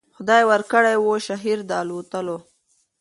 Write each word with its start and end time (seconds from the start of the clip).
خدای 0.15 0.43
ورکړی 0.51 0.95
وو 0.99 1.13
شهپر 1.25 1.59
د 1.69 1.71
الوتلو 1.81 2.37